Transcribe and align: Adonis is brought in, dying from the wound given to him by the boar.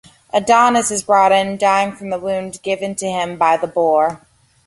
Adonis 0.33 0.89
is 0.89 1.03
brought 1.03 1.31
in, 1.31 1.57
dying 1.57 1.91
from 1.91 2.09
the 2.09 2.17
wound 2.17 2.59
given 2.63 2.95
to 2.95 3.05
him 3.05 3.37
by 3.37 3.55
the 3.55 3.67
boar. 3.67 4.19